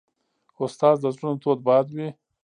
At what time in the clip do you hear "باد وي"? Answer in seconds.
1.67-2.09